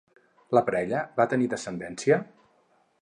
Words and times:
La 0.57 0.63
parella 0.69 1.01
va 1.21 1.27
tenir 1.35 1.49
descendència? 1.51 2.19